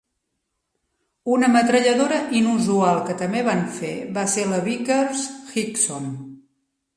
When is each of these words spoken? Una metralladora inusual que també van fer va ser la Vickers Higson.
Una 1.33 1.49
metralladora 1.55 2.17
inusual 2.39 3.03
que 3.09 3.17
també 3.19 3.45
van 3.49 3.61
fer 3.77 3.93
va 4.17 4.25
ser 4.33 4.47
la 4.55 4.63
Vickers 4.71 5.29
Higson. 5.65 6.11